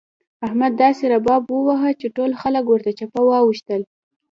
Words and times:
احمد 0.45 0.73
داسې 0.83 1.03
رباب 1.13 1.43
وواهه 1.49 1.91
چې 1.99 2.07
ټول 2.15 2.31
خلګ 2.41 2.65
ورته 2.69 2.91
چپه 2.99 3.21
واوښتل. 3.25 3.81